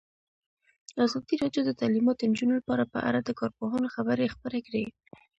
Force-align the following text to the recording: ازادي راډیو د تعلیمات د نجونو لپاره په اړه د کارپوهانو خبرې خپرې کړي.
ازادي 1.05 1.35
راډیو 1.43 1.61
د 1.65 1.71
تعلیمات 1.81 2.15
د 2.19 2.23
نجونو 2.31 2.53
لپاره 2.59 2.83
په 2.93 2.99
اړه 3.09 3.19
د 3.23 3.29
کارپوهانو 3.39 3.91
خبرې 3.95 4.33
خپرې 4.35 4.59
کړي. 4.67 4.83